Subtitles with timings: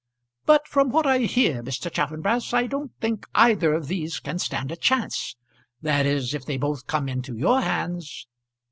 [0.47, 1.91] "But from what I hear, Mr.
[1.93, 5.35] Chaffanbrass, I don't think either of these can stand a chance;
[5.83, 8.25] that is, if they both come into your hands."